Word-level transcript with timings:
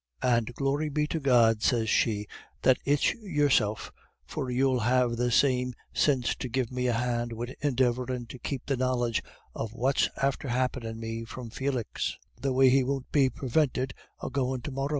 And 0.23 0.51
'Glory 0.55 0.89
be 0.89 1.05
to 1.05 1.19
God,' 1.19 1.61
sez 1.61 1.87
she, 1.87 2.25
'that 2.63 2.79
it's 2.85 3.13
yourself, 3.13 3.91
for 4.25 4.49
you'll 4.49 4.79
have 4.79 5.15
the 5.15 5.29
sinse 5.29 6.35
to 6.39 6.49
give 6.49 6.71
me 6.71 6.87
a 6.87 6.93
hand 6.93 7.33
wid 7.33 7.55
endeavourin' 7.61 8.25
to 8.29 8.39
keep 8.39 8.65
the 8.65 8.77
knowledge 8.77 9.21
of 9.53 9.73
what's 9.75 10.09
after 10.19 10.47
happenin' 10.47 10.99
me 10.99 11.23
from 11.23 11.51
Felix, 11.51 12.17
the 12.35 12.51
way 12.51 12.69
he 12.71 12.83
won't 12.83 13.11
be 13.11 13.29
purvinted 13.29 13.93
of 14.21 14.33
goin' 14.33 14.61
to 14.61 14.71
morra. 14.71 14.89